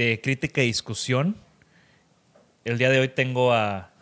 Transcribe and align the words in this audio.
de 0.00 0.18
crítica 0.18 0.62
y 0.62 0.66
discusión. 0.68 1.36
El 2.64 2.78
día 2.78 2.88
de 2.88 3.00
hoy 3.00 3.08
tengo 3.08 3.52
a 3.52 3.92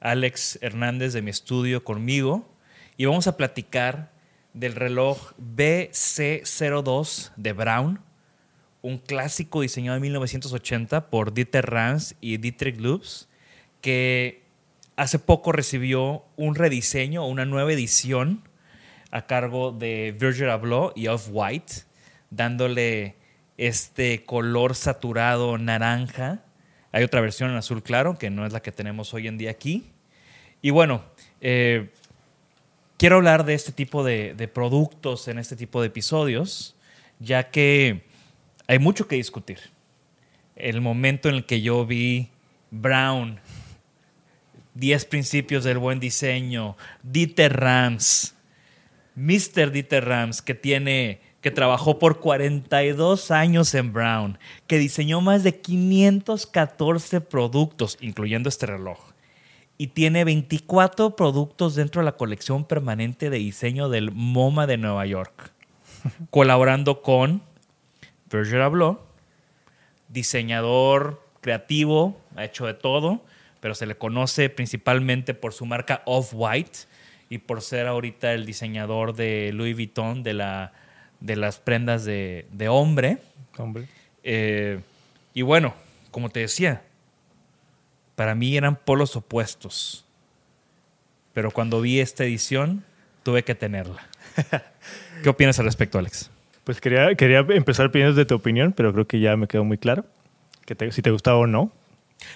Alex 0.00 0.58
Hernández 0.60 1.14
de 1.14 1.22
mi 1.22 1.30
estudio 1.30 1.82
conmigo 1.82 2.46
y 2.98 3.06
vamos 3.06 3.26
a 3.26 3.38
platicar 3.38 4.12
del 4.52 4.74
reloj 4.74 5.32
BC02 5.38 7.32
de 7.36 7.54
Brown, 7.54 8.00
un 8.82 8.98
clásico 8.98 9.62
diseñado 9.62 9.96
en 9.96 10.02
1980 10.02 11.08
por 11.08 11.32
Dieter 11.32 11.64
Rams 11.64 12.16
y 12.20 12.36
Dietrich 12.36 12.78
Loops, 12.78 13.30
que 13.80 14.42
hace 14.96 15.18
poco 15.18 15.52
recibió 15.52 16.26
un 16.36 16.54
rediseño, 16.54 17.26
una 17.26 17.46
nueva 17.46 17.72
edición 17.72 18.42
a 19.10 19.24
cargo 19.24 19.72
de 19.72 20.14
Virgil 20.20 20.50
Abloh 20.50 20.92
y 20.94 21.06
Off-White, 21.06 21.72
dándole 22.28 23.16
este 23.58 24.24
color 24.24 24.74
saturado 24.74 25.58
naranja. 25.58 26.40
Hay 26.92 27.04
otra 27.04 27.20
versión 27.20 27.50
en 27.50 27.56
azul 27.56 27.82
claro, 27.82 28.18
que 28.18 28.30
no 28.30 28.46
es 28.46 28.52
la 28.52 28.60
que 28.60 28.72
tenemos 28.72 29.12
hoy 29.14 29.28
en 29.28 29.38
día 29.38 29.50
aquí. 29.50 29.84
Y 30.62 30.70
bueno, 30.70 31.04
eh, 31.40 31.90
quiero 32.96 33.16
hablar 33.16 33.44
de 33.44 33.54
este 33.54 33.72
tipo 33.72 34.04
de, 34.04 34.34
de, 34.34 34.48
productos 34.48 35.28
en 35.28 35.38
este 35.38 35.56
tipo 35.56 35.80
de 35.80 35.88
episodios, 35.88 36.76
ya 37.18 37.50
que 37.50 38.04
hay 38.66 38.78
mucho 38.78 39.08
que 39.08 39.16
discutir. 39.16 39.60
El 40.54 40.80
momento 40.80 41.28
en 41.28 41.36
el 41.36 41.46
que 41.46 41.60
yo 41.60 41.84
vi 41.86 42.30
Brown, 42.70 43.40
10 44.74 45.04
principios 45.06 45.64
del 45.64 45.78
buen 45.78 46.00
diseño, 46.00 46.76
Dieter 47.02 47.58
Rams, 47.58 48.34
Mr. 49.14 49.70
Dieter 49.70 50.04
Rams, 50.04 50.42
que 50.42 50.54
tiene 50.54 51.20
que 51.46 51.52
trabajó 51.52 52.00
por 52.00 52.18
42 52.18 53.30
años 53.30 53.72
en 53.76 53.92
Brown, 53.92 54.36
que 54.66 54.78
diseñó 54.78 55.20
más 55.20 55.44
de 55.44 55.60
514 55.60 57.20
productos, 57.20 57.96
incluyendo 58.00 58.48
este 58.48 58.66
reloj 58.66 58.98
y 59.78 59.86
tiene 59.86 60.24
24 60.24 61.14
productos 61.14 61.76
dentro 61.76 62.00
de 62.00 62.06
la 62.06 62.16
colección 62.16 62.64
permanente 62.64 63.30
de 63.30 63.38
diseño 63.38 63.88
del 63.88 64.10
MoMA 64.10 64.66
de 64.66 64.76
Nueva 64.76 65.06
York, 65.06 65.52
colaborando 66.30 67.00
con 67.00 67.42
Virgil 68.28 68.62
Abloh, 68.62 69.06
diseñador 70.08 71.22
creativo, 71.42 72.20
ha 72.34 72.44
hecho 72.44 72.66
de 72.66 72.74
todo, 72.74 73.22
pero 73.60 73.76
se 73.76 73.86
le 73.86 73.96
conoce 73.96 74.50
principalmente 74.50 75.32
por 75.32 75.52
su 75.52 75.64
marca 75.64 76.02
Off-White 76.06 76.78
y 77.30 77.38
por 77.38 77.62
ser 77.62 77.86
ahorita 77.86 78.32
el 78.32 78.46
diseñador 78.46 79.14
de 79.14 79.52
Louis 79.54 79.76
Vuitton 79.76 80.24
de, 80.24 80.34
la, 80.34 80.72
de 81.20 81.36
las 81.36 81.58
prendas 81.58 82.04
de, 82.04 82.46
de 82.52 82.68
hombre. 82.68 83.18
Hombre. 83.58 83.88
Eh, 84.22 84.80
y 85.34 85.42
bueno, 85.42 85.74
como 86.10 86.30
te 86.30 86.40
decía, 86.40 86.82
para 88.14 88.34
mí 88.34 88.56
eran 88.56 88.76
polos 88.76 89.16
opuestos. 89.16 90.04
Pero 91.32 91.50
cuando 91.50 91.80
vi 91.80 92.00
esta 92.00 92.24
edición, 92.24 92.84
tuve 93.22 93.44
que 93.44 93.54
tenerla. 93.54 94.06
¿Qué 95.22 95.28
opinas 95.28 95.58
al 95.58 95.66
respecto, 95.66 95.98
Alex? 95.98 96.30
Pues 96.64 96.80
quería, 96.80 97.14
quería 97.14 97.40
empezar 97.50 97.92
pidiendo 97.92 98.14
de 98.14 98.24
tu 98.24 98.34
opinión, 98.34 98.72
pero 98.72 98.92
creo 98.92 99.06
que 99.06 99.20
ya 99.20 99.36
me 99.36 99.46
quedó 99.46 99.64
muy 99.64 99.78
claro. 99.78 100.04
Que 100.64 100.74
te, 100.74 100.90
si 100.90 101.02
te 101.02 101.10
gustaba 101.10 101.36
o 101.38 101.46
no. 101.46 101.70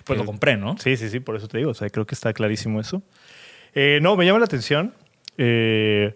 Pues 0.05 0.19
lo 0.19 0.25
compré, 0.25 0.57
¿no? 0.57 0.77
Sí, 0.79 0.97
sí, 0.97 1.09
sí, 1.09 1.21
por 1.21 1.37
eso 1.37 1.49
te 1.49 1.59
digo. 1.59 1.71
O 1.71 1.75
sea, 1.75 1.89
creo 1.91 2.07
que 2.07 2.15
está 2.15 2.33
clarísimo 2.33 2.81
eso. 2.81 3.03
Eh, 3.75 3.99
no, 4.03 4.17
me 4.17 4.27
llama 4.27 4.39
la 4.39 4.45
atención. 4.45 4.95
Eh, 5.39 6.15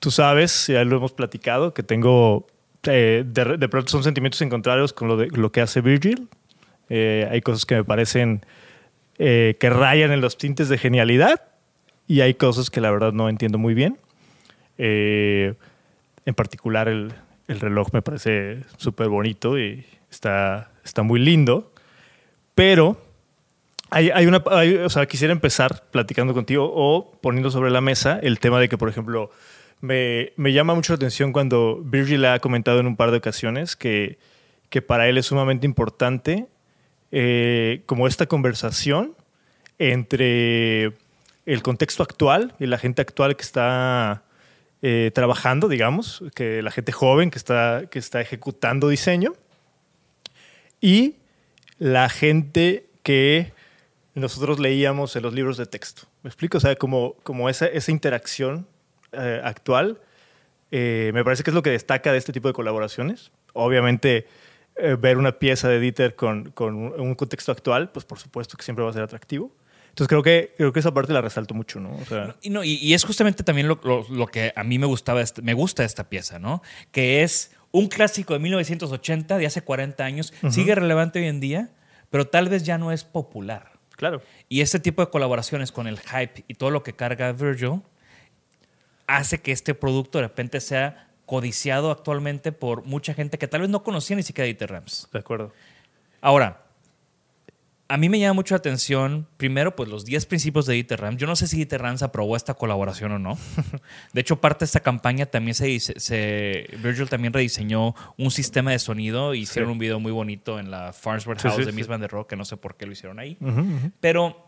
tú 0.00 0.10
sabes, 0.10 0.66
ya 0.66 0.84
lo 0.84 0.96
hemos 0.96 1.12
platicado, 1.12 1.72
que 1.72 1.82
tengo. 1.82 2.46
Eh, 2.84 3.24
de, 3.26 3.58
de, 3.58 3.68
pronto 3.68 3.90
son 3.90 4.02
sentimientos 4.02 4.40
encontrados 4.40 4.94
con 4.94 5.06
lo, 5.06 5.16
de, 5.18 5.28
lo 5.28 5.52
que 5.52 5.60
hace 5.60 5.82
Virgil. 5.82 6.28
Eh, 6.88 7.28
hay 7.30 7.42
cosas 7.42 7.66
que 7.66 7.76
me 7.76 7.84
parecen 7.84 8.44
eh, 9.18 9.56
que 9.60 9.70
rayan 9.70 10.10
en 10.10 10.22
los 10.22 10.38
tintes 10.38 10.70
de 10.70 10.78
genialidad 10.78 11.42
y 12.08 12.22
hay 12.22 12.34
cosas 12.34 12.70
que 12.70 12.80
la 12.80 12.90
verdad 12.90 13.12
no 13.12 13.28
entiendo 13.28 13.58
muy 13.58 13.74
bien. 13.74 13.98
En 14.78 16.34
particular 16.34 16.88
el, 16.88 17.12
el, 17.48 17.60
reloj 17.60 17.88
me 17.92 18.00
parece 18.00 18.62
súper 18.78 19.08
bonito 19.08 19.58
y 19.58 19.84
está, 20.10 20.70
está 20.82 21.02
muy 21.02 21.20
lindo, 21.20 21.70
pero 22.54 22.98
hay, 23.90 24.08
hay 24.10 24.26
una, 24.26 24.38
o 24.38 24.88
sea, 24.88 25.04
quisiera 25.04 25.32
empezar 25.32 25.84
platicando 25.90 26.32
contigo 26.32 26.72
o 26.74 27.12
poniendo 27.20 27.50
sobre 27.50 27.70
la 27.70 27.82
mesa 27.82 28.18
el 28.22 28.40
tema 28.40 28.58
de 28.58 28.70
que, 28.70 28.78
por 28.78 28.88
ejemplo, 28.88 29.30
me, 29.80 30.52
llama 30.52 30.74
mucho 30.74 30.92
la 30.92 30.96
atención 30.96 31.32
cuando 31.32 31.80
Virgil 31.82 32.24
ha 32.26 32.38
comentado 32.38 32.80
en 32.80 32.86
un 32.86 32.96
par 32.96 33.10
de 33.10 33.18
ocasiones 33.18 33.76
que, 33.76 34.18
que 34.68 34.82
para 34.82 35.08
él 35.08 35.18
es 35.18 35.26
sumamente 35.26 35.66
importante 35.66 36.48
eh, 37.10 37.82
como 37.86 38.06
esta 38.06 38.26
conversación 38.26 39.16
entre 39.78 40.92
el 41.46 41.62
contexto 41.62 42.02
actual 42.02 42.54
y 42.58 42.66
la 42.66 42.78
gente 42.78 43.02
actual 43.02 43.36
que 43.36 43.42
está 43.42 44.24
eh, 44.82 45.10
trabajando, 45.14 45.68
digamos, 45.68 46.22
que 46.34 46.62
la 46.62 46.70
gente 46.70 46.92
joven 46.92 47.30
que 47.30 47.38
está, 47.38 47.84
que 47.90 47.98
está 47.98 48.20
ejecutando 48.20 48.88
diseño 48.88 49.32
y 50.80 51.16
la 51.78 52.08
gente 52.08 52.86
que 53.02 53.52
nosotros 54.14 54.60
leíamos 54.60 55.16
en 55.16 55.22
los 55.22 55.32
libros 55.32 55.56
de 55.56 55.66
texto. 55.66 56.02
¿Me 56.22 56.28
explico? 56.28 56.58
O 56.58 56.60
sea, 56.60 56.76
como, 56.76 57.14
como 57.22 57.48
esa, 57.48 57.66
esa 57.66 57.90
interacción 57.90 58.66
eh, 59.12 59.40
actual, 59.42 60.00
eh, 60.70 61.10
me 61.14 61.24
parece 61.24 61.42
que 61.42 61.50
es 61.50 61.54
lo 61.54 61.62
que 61.62 61.70
destaca 61.70 62.12
de 62.12 62.18
este 62.18 62.32
tipo 62.32 62.48
de 62.48 62.54
colaboraciones. 62.54 63.32
Obviamente, 63.52 64.26
eh, 64.76 64.96
ver 64.98 65.18
una 65.18 65.38
pieza 65.38 65.68
de 65.68 65.80
Dieter 65.80 66.14
con, 66.14 66.50
con, 66.52 66.74
un 66.76 67.14
contexto 67.14 67.52
actual, 67.52 67.90
pues 67.90 68.04
por 68.04 68.18
supuesto 68.18 68.56
que 68.56 68.62
siempre 68.62 68.84
va 68.84 68.90
a 68.90 68.94
ser 68.94 69.02
atractivo. 69.02 69.54
Entonces 69.88 70.08
creo 70.08 70.22
que, 70.22 70.54
creo 70.56 70.72
que 70.72 70.80
esa 70.80 70.94
parte 70.94 71.12
la 71.12 71.20
resalto 71.20 71.52
mucho, 71.52 71.80
¿no? 71.80 71.96
O 71.96 72.04
sea, 72.04 72.36
y, 72.40 72.50
no, 72.50 72.62
y, 72.62 72.74
y, 72.74 72.94
es 72.94 73.04
justamente 73.04 73.42
también 73.42 73.66
lo, 73.66 73.80
lo, 73.82 74.06
lo, 74.08 74.26
que 74.28 74.52
a 74.54 74.62
mí 74.62 74.78
me 74.78 74.86
gustaba, 74.86 75.22
me 75.42 75.52
gusta 75.52 75.84
esta 75.84 76.08
pieza, 76.08 76.38
¿no? 76.38 76.62
Que 76.92 77.24
es 77.24 77.50
un 77.72 77.88
clásico 77.88 78.32
de 78.32 78.38
1980, 78.38 79.36
de 79.36 79.46
hace 79.46 79.62
40 79.62 80.04
años, 80.04 80.32
uh 80.42 80.46
-huh. 80.46 80.50
sigue 80.52 80.74
relevante 80.76 81.18
hoy 81.18 81.26
en 81.26 81.40
día, 81.40 81.70
pero 82.08 82.28
tal 82.28 82.48
vez 82.48 82.62
ya 82.62 82.78
no 82.78 82.92
es 82.92 83.02
popular. 83.02 83.72
Claro. 83.96 84.22
Y 84.48 84.60
este 84.60 84.78
tipo 84.78 85.04
de 85.04 85.10
colaboraciones 85.10 85.72
con 85.72 85.86
el 85.86 85.98
hype 85.98 86.44
y 86.48 86.54
todo 86.54 86.70
lo 86.70 86.82
que 86.82 86.94
carga 86.94 87.32
Virgil 87.32 87.82
hace 89.16 89.40
que 89.40 89.52
este 89.52 89.74
producto 89.74 90.18
de 90.18 90.28
repente 90.28 90.60
sea 90.60 91.08
codiciado 91.26 91.90
actualmente 91.90 92.52
por 92.52 92.84
mucha 92.84 93.14
gente 93.14 93.38
que 93.38 93.48
tal 93.48 93.62
vez 93.62 93.70
no 93.70 93.82
conocía 93.82 94.16
ni 94.16 94.22
siquiera 94.22 94.46
Dieter 94.46 94.70
Rams. 94.70 95.08
De 95.12 95.18
acuerdo. 95.18 95.52
Ahora, 96.20 96.64
a 97.88 97.96
mí 97.96 98.08
me 98.08 98.20
llama 98.20 98.34
mucho 98.34 98.54
la 98.54 98.58
atención, 98.58 99.26
primero, 99.36 99.74
pues 99.74 99.88
los 99.88 100.04
10 100.04 100.26
principios 100.26 100.66
de 100.66 100.74
Dieter 100.74 101.00
Rams. 101.00 101.16
Yo 101.16 101.26
no 101.26 101.34
sé 101.34 101.48
si 101.48 101.56
Dieter 101.56 101.82
Rams 101.82 102.02
aprobó 102.02 102.36
esta 102.36 102.54
colaboración 102.54 103.10
o 103.12 103.18
no. 103.18 103.36
De 104.12 104.20
hecho, 104.20 104.40
parte 104.40 104.60
de 104.60 104.66
esta 104.66 104.80
campaña 104.80 105.26
también 105.26 105.54
se, 105.54 105.80
se 105.80 106.68
Virgil 106.82 107.08
también 107.08 107.32
rediseñó 107.32 107.96
un 108.16 108.30
sistema 108.30 108.70
de 108.70 108.78
sonido 108.78 109.34
y 109.34 109.40
hicieron 109.40 109.70
sí. 109.70 109.72
un 109.72 109.78
video 109.78 109.98
muy 109.98 110.12
bonito 110.12 110.60
en 110.60 110.70
la 110.70 110.92
Farnsworth 110.92 111.42
House 111.42 111.56
sí, 111.56 111.62
sí, 111.62 111.66
de 111.66 111.72
Miss 111.72 111.88
Van 111.88 112.00
der 112.00 112.10
Rohe, 112.10 112.26
que 112.28 112.36
no 112.36 112.44
sé 112.44 112.56
por 112.56 112.76
qué 112.76 112.86
lo 112.86 112.92
hicieron 112.92 113.18
ahí. 113.18 113.36
Uh 113.40 113.46
-huh, 113.46 113.58
uh 113.58 113.80
-huh. 113.86 113.92
Pero 114.00 114.46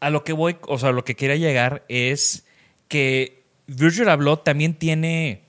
a 0.00 0.10
lo 0.10 0.22
que 0.22 0.34
voy, 0.34 0.56
o 0.68 0.78
sea, 0.78 0.90
a 0.90 0.92
lo 0.92 1.04
que 1.04 1.14
quería 1.14 1.36
llegar 1.36 1.84
es 1.88 2.46
que 2.88 3.43
Virgil 3.66 4.08
Abloh 4.08 4.38
también 4.38 4.74
tiene 4.74 5.42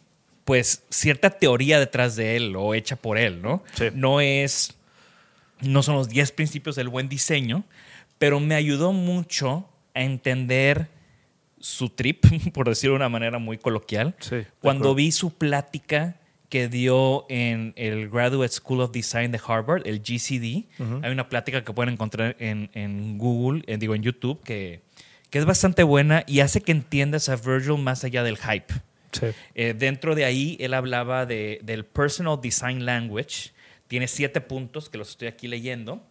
pues 0.45 0.83
cierta 0.89 1.31
teoría 1.31 1.79
detrás 1.79 2.15
de 2.15 2.35
él 2.35 2.56
o 2.56 2.73
hecha 2.73 2.95
por 2.95 3.17
él, 3.17 3.41
¿no? 3.41 3.63
Sí. 3.73 3.85
No 3.94 4.21
es, 4.21 4.75
no 5.62 5.81
son 5.83 5.95
los 5.95 6.07
10 6.07 6.31
principios 6.33 6.75
del 6.75 6.88
buen 6.88 7.09
diseño, 7.09 7.65
pero 8.19 8.39
me 8.39 8.56
ayudó 8.56 8.94
mucho 8.94 9.67
a 9.94 10.03
entender 10.03 10.89
su 11.59 11.89
trip, 11.89 12.25
por 12.53 12.69
decirlo 12.69 12.94
de 12.94 12.97
una 12.97 13.09
manera 13.09 13.39
muy 13.39 13.57
coloquial, 13.57 14.15
Sí, 14.19 14.38
cuando 14.59 14.94
vi 14.94 15.12
su 15.12 15.33
plática 15.33 16.17
que 16.50 16.67
dio 16.67 17.25
en 17.27 17.73
el 17.75 18.09
Graduate 18.09 18.53
School 18.53 18.81
of 18.81 18.91
Design 18.91 19.31
de 19.31 19.41
Harvard, 19.45 19.85
el 19.88 20.00
GCD. 20.00 20.65
Hay 21.03 21.12
una 21.12 21.27
plática 21.27 21.63
que 21.63 21.73
pueden 21.73 21.94
encontrar 21.94 22.35
en, 22.39 22.69
en 22.73 23.17
Google, 23.17 23.63
en, 23.65 23.79
digo 23.79 23.95
en 23.95 24.03
YouTube, 24.03 24.41
que, 24.44 24.85
que 25.36 25.40
es 25.40 25.46
bastante 25.46 25.84
buena 25.84 26.24
y 26.28 26.40
hace 26.40 26.62
que 26.62 26.72
entiendas 26.72 27.28
a 27.28 27.36
Virgil 27.36 27.78
más 27.78 28.06
allá 28.06 28.24
del 28.24 28.38
hype. 28.38 28.74
Sí. 29.12 29.26
Eh, 29.54 29.74
dentro 29.78 30.16
de 30.16 30.24
ahí, 30.24 30.56
él 30.62 30.74
hablaba 30.74 31.26
de- 31.26 31.60
del 31.62 31.84
Personal 31.84 32.40
Design 32.42 32.86
Language. 32.86 33.52
Tiene 33.90 34.08
siete 34.08 34.40
puntos 34.40 34.90
que 34.90 34.98
los 34.98 35.10
estoy 35.10 35.28
aquí 35.28 35.50
leyendo. 35.50 36.02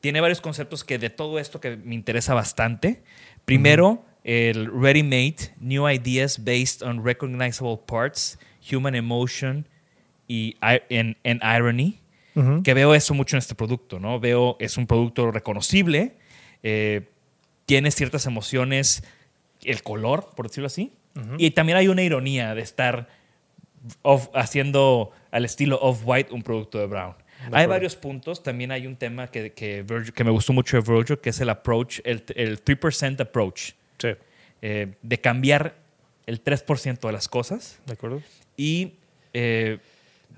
Tiene 0.00 0.22
varios 0.22 0.40
conceptos 0.40 0.84
que 0.84 0.98
de 0.98 1.10
todo 1.10 1.38
esto 1.38 1.60
que 1.60 1.76
me 1.76 1.94
interesa 1.94 2.32
bastante. 2.32 3.02
Primero, 3.44 4.06
el 4.24 4.70
Ready 4.72 5.02
Made, 5.02 5.36
New 5.60 5.86
Ideas 5.86 6.42
Based 6.42 6.80
on 6.82 7.04
Recognizable 7.04 7.78
Parts, 7.86 8.38
Human 8.72 8.94
Emotion 8.94 9.68
y 10.26 10.56
Irony. 10.88 11.98
Que 12.64 12.72
veo 12.72 12.94
eso 12.94 13.12
mucho 13.12 13.36
en 13.36 13.40
este 13.40 13.54
producto, 13.54 14.00
¿no? 14.00 14.18
Veo, 14.18 14.56
es 14.60 14.78
un 14.78 14.86
producto 14.86 15.30
reconocible, 15.30 16.16
eh, 16.62 17.02
tiene 17.66 17.90
ciertas 17.90 18.26
emociones, 18.26 19.04
el 19.64 19.82
color, 19.82 20.30
por 20.34 20.48
decirlo 20.48 20.66
así. 20.66 20.92
Y 21.38 21.50
también 21.50 21.76
hay 21.78 21.88
una 21.88 22.02
ironía 22.02 22.54
de 22.54 22.62
estar 22.62 23.08
off- 24.02 24.30
haciendo 24.34 25.10
al 25.30 25.44
estilo 25.44 25.78
Off-White 25.80 26.32
un 26.32 26.42
producto 26.42 26.78
de 26.78 26.86
Brown. 26.86 27.14
Hay 27.50 27.66
varios 27.66 27.96
puntos. 27.96 28.42
También 28.42 28.70
hay 28.70 28.86
un 28.86 28.96
tema 28.96 29.26
que, 29.30 29.52
que, 29.52 29.82
Virgil- 29.84 30.12
que 30.12 30.24
me 30.24 30.30
gustó 30.30 30.52
mucho 30.52 30.80
de 30.80 30.90
Virgil, 30.92 31.18
que 31.18 31.30
es 31.30 31.40
el 31.40 31.50
approach, 31.50 32.00
el, 32.04 32.24
el 32.36 32.64
3% 32.64 33.20
approach, 33.20 33.72
Sí. 33.98 34.08
eh, 34.62 34.94
de 35.02 35.20
cambiar 35.20 35.74
el 36.26 36.42
3% 36.42 37.00
de 37.08 37.12
las 37.12 37.28
cosas. 37.28 37.78
¿De 37.84 37.92
acuerdo? 37.94 38.22
Y, 38.56 38.94
eh, 39.34 39.78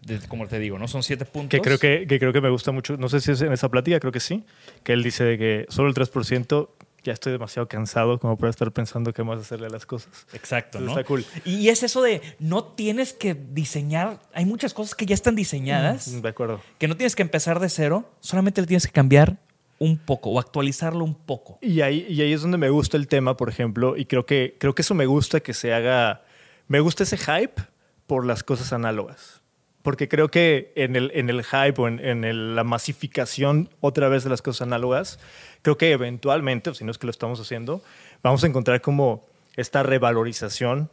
de- 0.06 0.18
como 0.28 0.48
te 0.48 0.58
digo, 0.58 0.78
¿no? 0.78 0.88
Son 0.88 1.02
siete 1.02 1.24
puntos. 1.24 1.50
Que 1.50 1.60
creo 1.60 1.78
que, 1.78 2.06
que 2.08 2.18
creo 2.18 2.32
que 2.32 2.40
me 2.40 2.48
gusta 2.50 2.72
mucho, 2.72 2.96
no 2.96 3.08
sé 3.08 3.20
si 3.20 3.32
es 3.32 3.40
en 3.42 3.52
esa 3.52 3.68
plática, 3.70 4.00
creo 4.00 4.12
que 4.12 4.20
sí, 4.20 4.44
que 4.82 4.92
él 4.94 5.02
dice 5.02 5.24
de 5.24 5.38
que 5.38 5.66
solo 5.68 5.88
el 5.88 5.94
3% 5.94 6.68
ya 7.04 7.12
estoy 7.12 7.32
demasiado 7.32 7.68
cansado 7.68 8.18
como 8.18 8.36
para 8.36 8.50
estar 8.50 8.72
pensando 8.72 9.12
qué 9.12 9.22
más 9.22 9.38
hacerle 9.38 9.66
a 9.66 9.70
las 9.70 9.86
cosas. 9.86 10.26
Exacto, 10.32 10.80
¿no? 10.80 10.90
Está 10.90 11.04
cool. 11.04 11.24
Y 11.44 11.68
es 11.68 11.82
eso 11.82 12.02
de 12.02 12.20
no 12.38 12.64
tienes 12.64 13.12
que 13.12 13.34
diseñar. 13.34 14.20
Hay 14.32 14.46
muchas 14.46 14.74
cosas 14.74 14.94
que 14.94 15.06
ya 15.06 15.14
están 15.14 15.36
diseñadas, 15.36 16.20
De 16.22 16.28
acuerdo. 16.28 16.60
que 16.78 16.88
no 16.88 16.96
tienes 16.96 17.14
que 17.14 17.22
empezar 17.22 17.60
de 17.60 17.68
cero, 17.68 18.10
solamente 18.20 18.60
le 18.62 18.66
tienes 18.66 18.86
que 18.86 18.92
cambiar 18.92 19.36
un 19.78 19.98
poco 19.98 20.30
o 20.30 20.40
actualizarlo 20.40 21.04
un 21.04 21.14
poco. 21.14 21.58
Y 21.60 21.82
ahí, 21.82 22.06
y 22.08 22.22
ahí 22.22 22.32
es 22.32 22.40
donde 22.42 22.56
me 22.58 22.70
gusta 22.70 22.96
el 22.96 23.06
tema, 23.06 23.36
por 23.36 23.48
ejemplo, 23.50 23.96
y 23.96 24.06
creo 24.06 24.24
que, 24.24 24.56
creo 24.58 24.74
que 24.74 24.82
eso 24.82 24.94
me 24.94 25.06
gusta 25.06 25.40
que 25.40 25.52
se 25.52 25.74
haga, 25.74 26.22
me 26.68 26.80
gusta 26.80 27.02
ese 27.02 27.18
hype 27.18 27.62
por 28.06 28.24
las 28.24 28.42
cosas 28.42 28.72
análogas. 28.72 29.42
Porque 29.84 30.08
creo 30.08 30.28
que 30.30 30.72
en 30.76 30.96
el, 30.96 31.10
en 31.14 31.28
el 31.28 31.44
hype 31.44 31.74
o 31.76 31.86
en, 31.86 32.00
en 32.00 32.24
el- 32.24 32.56
la 32.56 32.64
masificación 32.64 33.68
otra 33.80 34.08
vez 34.08 34.24
de 34.24 34.30
las 34.30 34.40
cosas 34.40 34.62
análogas, 34.66 35.20
creo 35.60 35.76
que 35.76 35.92
eventualmente, 35.92 36.70
o 36.70 36.74
si 36.74 36.84
no 36.84 36.90
es 36.90 36.96
que 36.96 37.06
lo 37.06 37.10
estamos 37.10 37.38
haciendo, 37.38 37.82
vamos 38.22 38.42
a 38.42 38.46
encontrar 38.46 38.80
como 38.80 39.26
esta 39.56 39.82
revalorización 39.82 40.88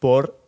por 0.00 0.42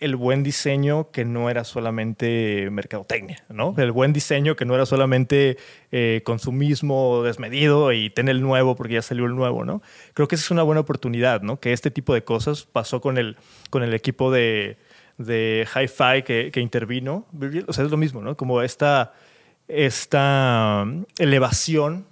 el 0.00 0.16
buen 0.16 0.42
diseño 0.42 1.10
que 1.12 1.24
no 1.24 1.48
era 1.48 1.62
solamente 1.62 2.68
mercadotecnia, 2.70 3.44
¿no? 3.48 3.74
El 3.78 3.92
buen 3.92 4.12
diseño 4.12 4.56
que 4.56 4.64
no 4.64 4.74
era 4.74 4.84
solamente 4.84 5.56
eh, 5.92 6.22
consumismo 6.24 7.22
desmedido 7.22 7.92
y 7.92 8.10
tener 8.10 8.34
el 8.34 8.42
nuevo 8.42 8.74
porque 8.74 8.94
ya 8.94 9.02
salió 9.02 9.24
el 9.24 9.36
nuevo, 9.36 9.64
¿no? 9.64 9.82
Creo 10.14 10.26
que 10.28 10.34
esa 10.34 10.44
es 10.46 10.50
una 10.50 10.64
buena 10.64 10.80
oportunidad, 10.80 11.42
¿no? 11.42 11.60
Que 11.60 11.72
este 11.72 11.90
tipo 11.92 12.12
de 12.12 12.24
cosas 12.24 12.64
pasó 12.64 13.00
con 13.00 13.16
el, 13.18 13.36
con 13.70 13.82
el 13.84 13.94
equipo 13.94 14.30
de, 14.30 14.76
de 15.18 15.66
Hi-Fi 15.74 16.22
que, 16.22 16.50
que 16.52 16.60
intervino. 16.60 17.26
O 17.66 17.72
sea, 17.72 17.84
es 17.84 17.90
lo 17.90 17.96
mismo, 17.96 18.20
¿no? 18.22 18.36
Como 18.36 18.62
esta, 18.62 19.14
esta 19.68 20.82
um, 20.84 21.04
elevación 21.18 22.06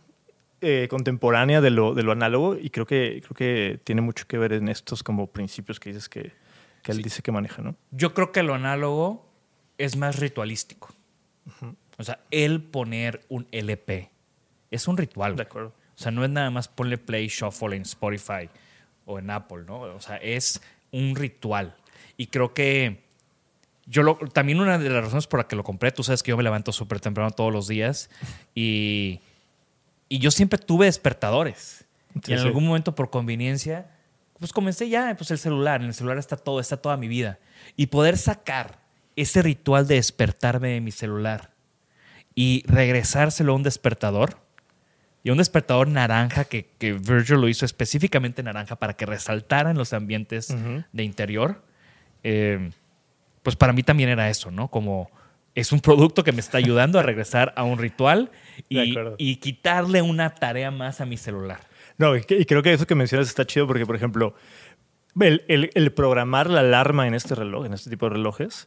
eh, 0.60 0.88
contemporánea 0.88 1.60
de 1.60 1.70
lo, 1.70 1.94
de 1.94 2.02
lo 2.02 2.12
análogo 2.12 2.56
y 2.56 2.70
creo 2.70 2.86
que, 2.86 3.20
creo 3.22 3.36
que 3.36 3.80
tiene 3.84 4.00
mucho 4.00 4.26
que 4.26 4.38
ver 4.38 4.52
en 4.52 4.68
estos 4.68 5.02
como 5.02 5.26
principios 5.26 5.78
que 5.78 5.90
dices 5.90 6.08
que, 6.08 6.32
que 6.82 6.92
él 6.92 7.02
dice 7.02 7.22
que 7.22 7.32
maneja, 7.32 7.62
¿no? 7.62 7.76
Yo 7.90 8.14
creo 8.14 8.32
que 8.32 8.42
lo 8.42 8.54
análogo 8.54 9.28
es 9.78 9.96
más 9.96 10.18
ritualístico. 10.18 10.88
O 11.98 12.02
sea, 12.02 12.20
el 12.30 12.62
poner 12.62 13.24
un 13.28 13.46
LP 13.52 14.10
es 14.70 14.88
un 14.88 14.96
ritual. 14.96 15.36
De 15.36 15.42
acuerdo. 15.42 15.68
O 15.68 15.98
sea, 15.98 16.10
no 16.10 16.24
es 16.24 16.30
nada 16.30 16.50
más 16.50 16.68
ponle 16.68 16.98
play 16.98 17.28
shuffle 17.28 17.76
en 17.76 17.82
Spotify 17.82 18.48
o 19.04 19.18
en 19.18 19.30
Apple, 19.30 19.64
¿no? 19.66 19.80
O 19.80 20.00
sea, 20.00 20.16
es 20.16 20.60
un 20.90 21.14
ritual. 21.14 21.76
Y 22.16 22.28
creo 22.28 22.54
que 22.54 23.04
yo 23.86 24.02
lo, 24.02 24.16
también 24.16 24.60
una 24.60 24.78
de 24.78 24.88
las 24.88 25.04
razones 25.04 25.26
por 25.26 25.40
la 25.40 25.48
que 25.48 25.56
lo 25.56 25.64
compré, 25.64 25.92
tú 25.92 26.02
sabes 26.02 26.22
que 26.22 26.30
yo 26.30 26.36
me 26.36 26.42
levanto 26.42 26.72
súper 26.72 27.00
temprano 27.00 27.30
todos 27.30 27.52
los 27.52 27.68
días 27.68 28.08
y, 28.54 29.20
y 30.08 30.18
yo 30.18 30.30
siempre 30.30 30.58
tuve 30.58 30.86
despertadores. 30.86 31.84
Sí, 32.22 32.30
y 32.30 32.34
en 32.34 32.40
sí. 32.40 32.46
algún 32.46 32.66
momento 32.66 32.94
por 32.94 33.10
conveniencia, 33.10 33.90
pues 34.38 34.52
comencé 34.52 34.88
ya, 34.88 35.14
pues 35.16 35.30
el 35.30 35.38
celular, 35.38 35.80
en 35.80 35.88
el 35.88 35.94
celular 35.94 36.18
está 36.18 36.36
todo, 36.36 36.60
está 36.60 36.76
toda 36.76 36.96
mi 36.96 37.08
vida. 37.08 37.38
Y 37.76 37.86
poder 37.86 38.16
sacar 38.16 38.78
ese 39.16 39.42
ritual 39.42 39.86
de 39.86 39.96
despertarme 39.96 40.68
de 40.68 40.80
mi 40.80 40.92
celular 40.92 41.50
y 42.34 42.64
regresárselo 42.66 43.52
a 43.52 43.56
un 43.56 43.62
despertador, 43.62 44.38
y 45.22 45.30
un 45.30 45.38
despertador 45.38 45.88
naranja 45.88 46.44
que, 46.44 46.68
que 46.78 46.92
Virgil 46.92 47.40
lo 47.40 47.48
hizo 47.48 47.64
específicamente 47.64 48.42
naranja 48.42 48.76
para 48.76 48.94
que 48.94 49.06
resaltara 49.06 49.70
en 49.70 49.78
los 49.78 49.94
ambientes 49.94 50.50
Ujú. 50.50 50.84
de 50.92 51.02
interior. 51.02 51.62
Eh, 52.24 52.70
pues 53.42 53.54
para 53.56 53.72
mí 53.72 53.82
también 53.82 54.08
era 54.08 54.28
eso, 54.28 54.50
¿no? 54.50 54.68
Como 54.68 55.10
es 55.54 55.70
un 55.70 55.80
producto 55.80 56.24
que 56.24 56.32
me 56.32 56.40
está 56.40 56.58
ayudando 56.58 56.98
a 56.98 57.02
regresar 57.04 57.52
a 57.56 57.62
un 57.62 57.78
ritual 57.78 58.30
y, 58.68 59.36
quitarle 59.36 60.02
una 60.02 60.34
tarea 60.34 60.70
más 60.70 61.00
a 61.00 61.06
mi 61.06 61.16
celular. 61.16 61.60
No, 61.96 62.16
y, 62.16 62.22
creo 62.22 62.62
que 62.62 62.72
eso 62.72 62.86
que 62.86 62.96
mencionas 62.96 63.28
está 63.28 63.46
chido 63.46 63.66
porque, 63.66 63.86
por 63.86 63.94
ejemplo, 63.94 64.34
el, 65.20 65.44
el- 65.46 65.70
el 65.74 65.92
programar 65.92 66.50
la 66.50 66.60
alarma 66.60 67.06
en 67.06 67.14
este 67.14 67.36
reloj, 67.36 67.66
en 67.66 67.74
este 67.74 67.90
tipo 67.90 68.06
de 68.08 68.14
relojes, 68.16 68.66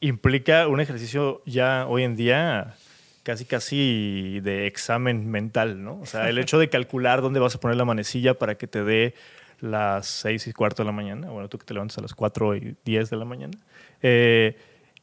implica 0.00 0.68
un 0.68 0.80
ejercicio 0.80 1.42
ya 1.46 1.86
hoy 1.88 2.02
en 2.02 2.16
día 2.16 2.74
casi 3.22 3.46
casi 3.46 4.40
de 4.40 4.66
examen 4.66 5.30
mental, 5.30 5.82
¿no? 5.82 5.98
O 6.00 6.06
sea, 6.06 6.28
el 6.28 6.38
hecho 6.38 6.58
de 6.58 6.68
calcular 6.70 7.22
dónde 7.22 7.40
vas 7.40 7.54
a 7.54 7.60
poner 7.60 7.76
la 7.78 7.86
manecilla 7.86 8.34
para 8.34 8.56
que 8.56 8.66
te 8.66 8.84
dé 8.84 9.14
las 9.60 10.06
seis 10.06 10.46
y 10.46 10.52
cuarto 10.52 10.82
de 10.82 10.86
la 10.86 10.92
mañana, 10.92 11.30
bueno, 11.30 11.48
tú 11.48 11.58
que 11.58 11.64
te 11.64 11.74
levantas 11.74 11.98
a 11.98 12.02
las 12.02 12.14
4 12.14 12.56
y 12.56 12.76
10 12.84 13.10
de 13.10 13.16
la 13.16 13.24
mañana, 13.24 13.56
eh, 14.02 14.56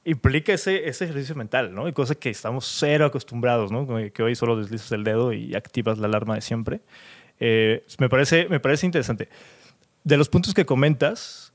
implica 0.04 0.54
ese, 0.54 0.88
ese 0.88 1.06
ejercicio 1.06 1.36
mental, 1.36 1.74
¿no? 1.74 1.88
Y 1.88 1.94
cosa 1.94 2.16
que 2.16 2.30
estamos 2.30 2.66
cero 2.66 3.06
acostumbrados, 3.06 3.72
¿no? 3.72 3.88
Que 4.12 4.24
hoy 4.24 4.36
solo 4.36 4.58
deslizas 4.58 4.92
el 4.92 5.04
dedo 5.04 5.34
y 5.34 5.56
activas 5.56 5.98
la 5.98 6.08
alarma 6.08 6.36
de 6.36 6.42
siempre. 6.42 6.82
Eh, 7.40 7.84
me, 8.00 8.10
parece, 8.10 8.48
me 8.50 8.60
parece 8.60 8.86
interesante. 8.86 9.30
De 10.04 10.18
los 10.18 10.30
puntos 10.30 10.54
que 10.54 10.66
comentas, 10.66 11.54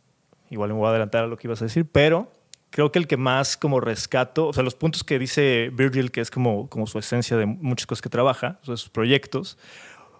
igual 0.50 0.70
me 0.70 0.76
voy 0.76 0.86
a 0.86 0.90
adelantar 0.90 1.24
a 1.24 1.26
lo 1.26 1.36
que 1.36 1.46
ibas 1.48 1.60
a 1.62 1.64
decir, 1.64 1.86
pero 1.90 2.30
creo 2.70 2.92
que 2.92 2.98
el 2.98 3.06
que 3.06 3.16
más 3.16 3.56
como 3.56 3.80
rescato, 3.80 4.48
o 4.48 4.52
sea, 4.52 4.62
los 4.62 4.74
puntos 4.74 5.02
que 5.02 5.18
dice 5.18 5.70
Virgil, 5.72 6.10
que 6.10 6.20
es 6.20 6.30
como, 6.30 6.68
como 6.68 6.86
su 6.86 6.98
esencia 6.98 7.36
de 7.36 7.46
muchas 7.46 7.86
cosas 7.86 8.02
que 8.02 8.08
trabaja, 8.08 8.58
sus 8.62 8.88
proyectos, 8.88 9.58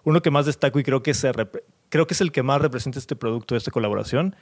uno 0.03 0.21
que 0.21 0.31
más 0.31 0.45
destaco 0.45 0.79
y 0.79 0.83
creo 0.83 1.03
que, 1.03 1.13
se 1.13 1.31
creo 1.89 2.07
que 2.07 2.13
es 2.13 2.21
el 2.21 2.31
que 2.31 2.43
más 2.43 2.61
representa 2.61 2.99
este 2.99 3.15
producto, 3.15 3.55
esta 3.55 3.71
colaboración, 3.71 4.35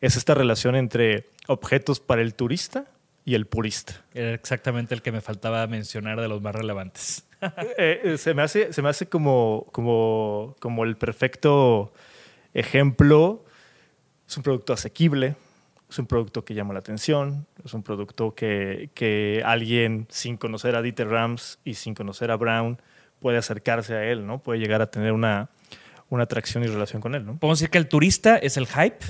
es 0.00 0.16
esta 0.16 0.34
relación 0.34 0.76
entre 0.76 1.26
objetos 1.46 2.00
para 2.00 2.22
el 2.22 2.34
turista 2.34 2.86
y 3.24 3.34
el 3.34 3.46
purista. 3.46 4.04
Era 4.14 4.32
exactamente 4.32 4.94
el 4.94 5.02
que 5.02 5.12
me 5.12 5.20
faltaba 5.20 5.66
mencionar 5.66 6.20
de 6.20 6.28
los 6.28 6.40
más 6.42 6.54
relevantes. 6.54 7.24
Eh, 7.78 8.00
eh, 8.02 8.18
se 8.18 8.34
me 8.34 8.42
hace, 8.42 8.72
se 8.72 8.82
me 8.82 8.88
hace 8.88 9.06
como, 9.06 9.68
como, 9.70 10.56
como 10.58 10.82
el 10.82 10.96
perfecto 10.96 11.92
ejemplo. 12.52 13.44
Es 14.26 14.36
un 14.36 14.42
producto 14.42 14.72
asequible, 14.72 15.36
es 15.88 15.98
un 16.00 16.06
producto 16.06 16.44
que 16.44 16.54
llama 16.54 16.74
la 16.74 16.80
atención, 16.80 17.46
es 17.64 17.74
un 17.74 17.84
producto 17.84 18.34
que, 18.34 18.90
que 18.92 19.40
alguien 19.44 20.08
sin 20.10 20.36
conocer 20.36 20.74
a 20.74 20.82
Dieter 20.82 21.06
Rams 21.06 21.60
y 21.64 21.74
sin 21.74 21.94
conocer 21.94 22.32
a 22.32 22.36
Brown 22.36 22.82
puede 23.20 23.38
acercarse 23.38 23.94
a 23.94 24.04
él, 24.04 24.26
¿no? 24.26 24.40
Puede 24.40 24.58
llegar 24.58 24.82
a 24.82 24.90
tener 24.90 25.12
una, 25.12 25.48
una 26.10 26.24
atracción 26.24 26.64
y 26.64 26.66
relación 26.66 27.00
con 27.02 27.14
él, 27.14 27.24
¿no? 27.26 27.36
Podemos 27.38 27.58
decir 27.58 27.70
que 27.70 27.78
el 27.78 27.88
turista 27.88 28.36
es 28.36 28.56
el 28.56 28.66
hype 28.66 29.04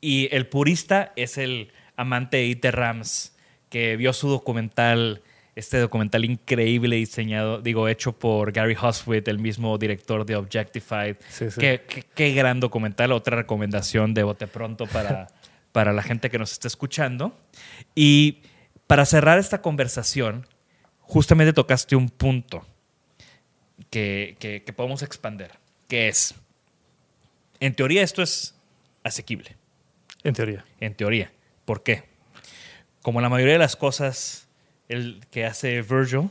y 0.00 0.28
el 0.34 0.46
purista 0.46 1.12
es 1.16 1.38
el 1.38 1.72
amante 1.96 2.38
de 2.38 2.46
Iter 2.46 2.76
Rams 2.76 3.36
que 3.68 3.96
vio 3.96 4.12
su 4.12 4.28
documental, 4.28 5.22
este 5.54 5.78
documental 5.78 6.24
increíble 6.24 6.96
diseñado, 6.96 7.60
digo, 7.62 7.88
hecho 7.88 8.12
por 8.18 8.52
Gary 8.52 8.76
Hoswit, 8.80 9.28
el 9.28 9.38
mismo 9.38 9.78
director 9.78 10.24
de 10.26 10.36
Objectified. 10.36 11.16
Sí, 11.28 11.50
sí. 11.50 11.60
Qué, 11.60 11.82
qué- 11.88 12.04
qué 12.14 12.32
gran 12.34 12.60
documental. 12.60 13.12
Otra 13.12 13.36
recomendación 13.36 14.12
de 14.14 14.22
bote 14.24 14.46
pronto 14.46 14.86
para, 14.86 15.28
para 15.72 15.92
la 15.92 16.02
gente 16.02 16.30
que 16.30 16.38
nos 16.38 16.52
está 16.52 16.66
escuchando. 16.68 17.38
Y 17.94 18.38
para 18.86 19.04
cerrar 19.06 19.38
esta 19.38 19.62
conversación, 19.62 20.46
justamente 21.00 21.52
tocaste 21.52 21.94
un 21.94 22.08
punto 22.08 22.66
que, 23.90 24.36
que, 24.38 24.62
que 24.62 24.72
podemos 24.72 25.02
expander, 25.02 25.52
que 25.90 26.08
es, 26.08 26.34
en 27.58 27.74
teoría 27.74 28.02
esto 28.02 28.22
es 28.22 28.54
asequible, 29.02 29.56
En 30.22 30.32
teoría. 30.34 30.64
en 30.78 30.94
teoría. 30.94 31.32
¿Por 31.64 31.82
qué? 31.82 32.04
Como 33.02 33.20
la 33.20 33.28
mayoría 33.28 33.54
de 33.54 33.58
las 33.58 33.74
cosas 33.76 34.46
el 34.88 35.20
que 35.30 35.44
hace 35.44 35.82
Virgil 35.82 36.30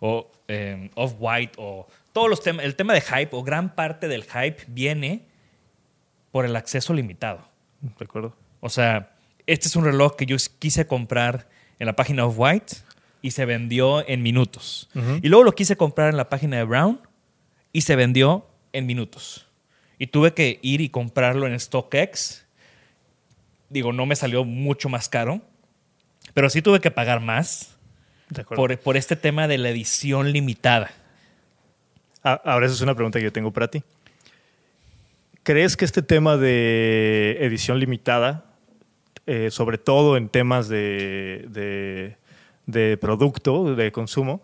o 0.00 0.30
eh, 0.48 0.90
Off-White 0.94 1.52
o 1.58 1.86
todos 2.12 2.28
los 2.30 2.40
temas, 2.42 2.64
el 2.64 2.76
tema 2.76 2.94
de 2.94 3.00
hype 3.02 3.28
o 3.32 3.42
gran 3.42 3.74
parte 3.74 4.08
del 4.08 4.24
hype 4.24 4.64
viene 4.68 5.22
por 6.32 6.44
el 6.46 6.56
acceso 6.56 6.94
limitado. 6.94 7.46
De 7.80 8.04
acuerdo. 8.04 8.34
O 8.60 8.68
sea, 8.70 9.14
este 9.46 9.68
es 9.68 9.76
un 9.76 9.84
reloj 9.84 10.16
que 10.16 10.24
yo 10.26 10.36
quise 10.58 10.86
comprar 10.86 11.48
en 11.78 11.86
la 11.86 11.94
página 11.96 12.24
of 12.24 12.36
White 12.38 12.76
y 13.20 13.32
se 13.32 13.44
vendió 13.44 14.06
en 14.08 14.22
minutos. 14.22 14.88
Y 15.22 15.28
luego 15.28 15.44
lo 15.44 15.52
quise 15.52 15.76
comprar 15.76 16.08
en 16.10 16.16
la 16.16 16.28
página 16.30 16.56
de 16.56 16.64
Brown 16.64 17.00
y 17.72 17.82
se 17.82 17.96
vendió 17.96 18.46
en 18.74 18.84
minutos. 18.86 19.46
Y 19.98 20.08
tuve 20.08 20.34
que 20.34 20.58
ir 20.60 20.80
y 20.82 20.90
comprarlo 20.90 21.46
en 21.46 21.58
StockX. 21.58 22.44
Digo, 23.70 23.92
no 23.92 24.04
me 24.06 24.16
salió 24.16 24.44
mucho 24.44 24.88
más 24.88 25.08
caro, 25.08 25.40
pero 26.34 26.50
sí 26.50 26.60
tuve 26.60 26.80
que 26.80 26.90
pagar 26.90 27.20
más 27.20 27.76
por, 28.56 28.78
por 28.78 28.96
este 28.96 29.16
tema 29.16 29.48
de 29.48 29.56
la 29.58 29.70
edición 29.70 30.32
limitada. 30.32 30.90
Ah, 32.22 32.40
Ahora, 32.44 32.66
esa 32.66 32.74
es 32.74 32.80
una 32.80 32.94
pregunta 32.94 33.18
que 33.18 33.24
yo 33.24 33.32
tengo 33.32 33.52
para 33.52 33.68
ti. 33.68 33.82
¿Crees 35.42 35.76
que 35.76 35.84
este 35.84 36.02
tema 36.02 36.36
de 36.36 37.36
edición 37.40 37.78
limitada, 37.78 38.46
eh, 39.26 39.50
sobre 39.50 39.76
todo 39.78 40.16
en 40.16 40.28
temas 40.28 40.68
de, 40.68 41.44
de- 41.48 42.16
de 42.66 42.96
producto, 42.96 43.74
de 43.74 43.92
consumo, 43.92 44.42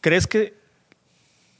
¿crees 0.00 0.26
que, 0.26 0.54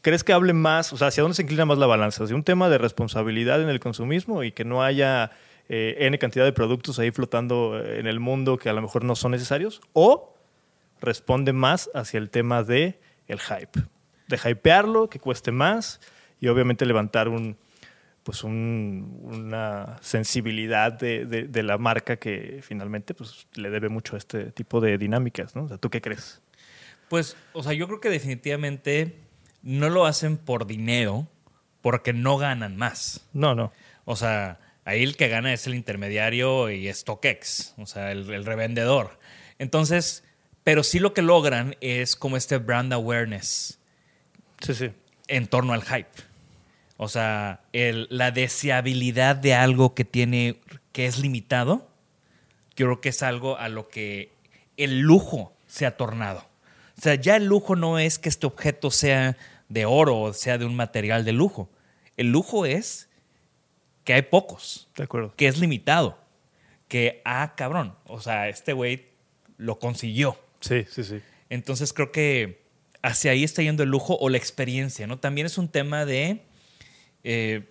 ¿crees 0.02 0.24
que 0.24 0.32
hable 0.32 0.52
más, 0.52 0.92
o 0.92 0.96
sea, 0.96 1.08
hacia 1.08 1.22
dónde 1.22 1.34
se 1.36 1.42
inclina 1.42 1.64
más 1.66 1.78
la 1.78 1.86
balanza? 1.86 2.24
¿Hacia 2.24 2.36
un 2.36 2.44
tema 2.44 2.68
de 2.68 2.78
responsabilidad 2.78 3.60
en 3.62 3.68
el 3.68 3.80
consumismo 3.80 4.42
y 4.44 4.52
que 4.52 4.64
no 4.64 4.82
haya 4.82 5.30
eh, 5.68 5.96
N 6.00 6.18
cantidad 6.18 6.44
de 6.44 6.52
productos 6.52 6.98
ahí 6.98 7.10
flotando 7.10 7.80
en 7.84 8.06
el 8.06 8.18
mundo 8.20 8.56
que 8.58 8.68
a 8.68 8.72
lo 8.72 8.82
mejor 8.82 9.04
no 9.04 9.14
son 9.16 9.32
necesarios? 9.32 9.80
¿O 9.92 10.34
responde 11.00 11.52
más 11.52 11.90
hacia 11.94 12.18
el 12.18 12.30
tema 12.30 12.62
de 12.62 12.98
el 13.28 13.40
hype? 13.40 13.80
De 14.28 14.36
hypearlo, 14.50 15.08
que 15.08 15.18
cueste 15.18 15.52
más 15.52 16.00
y 16.40 16.48
obviamente 16.48 16.86
levantar 16.86 17.28
un, 17.28 17.56
pues 18.22 18.44
un- 18.44 19.18
una 19.22 19.96
sensibilidad 20.02 20.92
de, 20.92 21.26
de- 21.26 21.44
de 21.44 21.62
la 21.62 21.78
marca 21.78 22.16
que 22.16 22.60
finalmente 22.62 23.14
pues, 23.14 23.46
le 23.54 23.70
debe 23.70 23.88
mucho 23.88 24.14
a 24.14 24.18
este 24.18 24.52
tipo 24.52 24.80
de 24.80 24.98
dinámicas, 24.98 25.54
¿no? 25.56 25.64
O 25.64 25.68
sea, 25.68 25.78
¿tú 25.78 25.90
qué 25.90 26.00
crees? 26.00 26.40
Pues, 27.08 27.36
o 27.52 27.62
sea, 27.62 27.72
yo 27.72 27.86
creo 27.88 28.00
que 28.00 28.08
definitivamente 28.10 29.16
no 29.62 29.88
lo 29.90 30.06
hacen 30.06 30.36
por 30.36 30.66
dinero, 30.66 31.28
porque 31.82 32.12
no 32.12 32.36
ganan 32.38 32.76
más. 32.76 33.26
No, 33.32 33.54
no. 33.54 33.72
O 34.04 34.16
sea, 34.16 34.58
ahí 34.84 35.02
el 35.02 35.16
que 35.16 35.28
gana 35.28 35.52
es 35.52 35.66
el 35.66 35.74
intermediario 35.74 36.70
y 36.70 36.92
StockX, 36.92 37.74
o 37.78 37.86
sea, 37.86 38.12
el, 38.12 38.30
el 38.30 38.44
revendedor. 38.44 39.18
Entonces, 39.58 40.24
pero 40.64 40.82
sí 40.82 40.98
lo 40.98 41.14
que 41.14 41.22
logran 41.22 41.76
es 41.80 42.16
como 42.16 42.36
este 42.36 42.58
brand 42.58 42.92
awareness 42.92 43.78
Sí, 44.60 44.74
sí. 44.74 44.90
en 45.28 45.46
torno 45.46 45.72
al 45.72 45.82
hype. 45.82 46.08
O 46.96 47.08
sea, 47.08 47.60
el- 47.72 48.06
la 48.10 48.30
deseabilidad 48.30 49.36
de 49.36 49.54
algo 49.54 49.94
que 49.94 50.04
tiene, 50.04 50.60
que 50.92 51.06
es 51.06 51.18
limitado, 51.18 51.88
yo 52.76 52.86
creo 52.86 53.00
que 53.00 53.08
es 53.10 53.22
algo 53.22 53.56
a 53.58 53.68
lo 53.68 53.88
que 53.88 54.32
el 54.76 55.00
lujo 55.00 55.54
se 55.66 55.86
ha 55.86 55.96
tornado. 55.96 56.46
O 57.00 57.02
sea, 57.02 57.14
ya 57.14 57.36
el 57.36 57.46
lujo 57.46 57.76
no 57.76 57.98
es 57.98 58.18
que 58.18 58.28
este 58.28 58.46
objeto 58.46 58.90
sea 58.90 59.38
de 59.70 59.86
oro 59.86 60.20
o 60.20 60.32
sea 60.34 60.58
de 60.58 60.66
un 60.66 60.76
material 60.76 61.24
de 61.24 61.32
lujo. 61.32 61.70
El 62.18 62.30
lujo 62.30 62.66
es 62.66 63.08
que 64.04 64.12
hay 64.12 64.20
pocos, 64.22 64.86
De 64.96 65.04
acuerdo. 65.04 65.32
que 65.34 65.46
es 65.46 65.58
limitado, 65.58 66.18
que, 66.88 67.22
ah, 67.24 67.54
cabrón, 67.56 67.94
o 68.04 68.20
sea, 68.20 68.50
este 68.50 68.74
güey 68.74 69.06
lo 69.56 69.78
consiguió. 69.78 70.38
Sí, 70.60 70.84
sí, 70.90 71.02
sí. 71.04 71.20
Entonces 71.48 71.94
creo 71.94 72.12
que 72.12 72.60
hacia 73.00 73.30
ahí 73.30 73.44
está 73.44 73.62
yendo 73.62 73.82
el 73.82 73.88
lujo 73.88 74.18
o 74.20 74.28
la 74.28 74.36
experiencia, 74.36 75.06
¿no? 75.06 75.18
También 75.18 75.46
es 75.46 75.56
un 75.56 75.68
tema 75.68 76.04
de, 76.04 76.42
eh, 77.24 77.62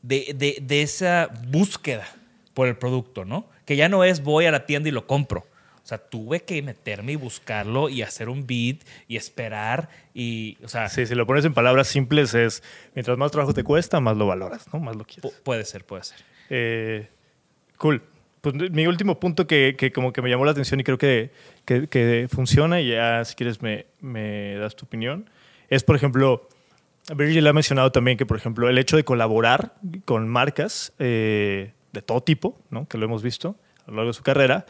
de, 0.00 0.32
de- 0.34 0.58
de 0.62 0.80
esa 0.82 1.28
búsqueda 1.48 2.08
por 2.54 2.68
el 2.68 2.78
producto, 2.78 3.26
¿no? 3.26 3.46
Que 3.66 3.76
ya 3.76 3.90
no 3.90 4.02
es 4.02 4.22
voy 4.22 4.46
a 4.46 4.50
la 4.50 4.64
tienda 4.64 4.88
y 4.88 4.92
lo 4.92 5.06
compro. 5.06 5.46
O 5.82 5.86
sea, 5.86 5.98
tuve 5.98 6.40
que 6.44 6.62
meterme 6.62 7.12
y 7.12 7.16
buscarlo 7.16 7.88
y 7.88 8.02
hacer 8.02 8.28
un 8.28 8.46
bid 8.46 8.76
y 9.08 9.16
esperar 9.16 9.88
y, 10.14 10.56
o 10.62 10.68
sea, 10.68 10.88
Sí, 10.88 11.06
si 11.06 11.14
lo 11.16 11.26
pones 11.26 11.44
en 11.44 11.54
palabras 11.54 11.88
simples 11.88 12.34
es, 12.34 12.62
mientras 12.94 13.18
más 13.18 13.32
trabajo 13.32 13.52
te 13.52 13.64
cuesta, 13.64 13.98
más 14.00 14.16
lo 14.16 14.26
valoras, 14.26 14.72
¿no? 14.72 14.78
Más 14.78 14.94
lo 14.94 15.04
quieres. 15.04 15.24
pu- 15.24 15.34
puede 15.42 15.64
ser, 15.64 15.84
puede 15.84 16.04
ser. 16.04 16.18
Eh, 16.50 17.08
cool. 17.78 18.02
Pues 18.40 18.54
mi 18.54 18.86
último 18.86 19.18
punto 19.20 19.46
que, 19.46 19.74
que 19.78 19.92
como 19.92 20.12
que 20.12 20.22
me 20.22 20.28
llamó 20.30 20.44
la 20.44 20.50
atención 20.52 20.78
y 20.80 20.84
creo 20.84 20.98
que, 20.98 21.30
que- 21.64 21.88
que 21.88 22.28
funciona, 22.30 22.80
y 22.80 22.90
ya 22.90 23.24
si 23.24 23.34
quieres 23.34 23.60
me, 23.62 23.86
me 24.00 24.54
das 24.56 24.76
tu 24.76 24.84
opinión, 24.86 25.28
es 25.68 25.82
por 25.84 25.96
ejemplo, 25.96 26.48
Virgil 27.16 27.46
ha 27.48 27.52
mencionado 27.52 27.90
también 27.90 28.16
que 28.16 28.26
por 28.26 28.36
ejemplo 28.36 28.68
el 28.68 28.78
hecho 28.78 28.96
de 28.96 29.04
colaborar 29.04 29.74
con 30.04 30.28
marcas 30.28 30.92
eh, 31.00 31.72
de 31.92 32.02
todo 32.02 32.22
tipo, 32.22 32.56
¿no? 32.70 32.86
que 32.86 32.98
lo 32.98 33.04
hemos 33.06 33.22
visto 33.22 33.56
a 33.86 33.90
lo 33.90 33.96
largo 33.96 34.10
de 34.10 34.14
su 34.14 34.22
carrera, 34.22 34.64